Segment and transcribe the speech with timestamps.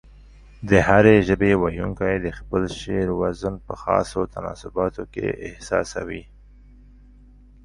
[0.69, 6.23] د هرې ژبې ويونکي د خپل شعر وزن په خاصو تناسباتو کې احساسوي.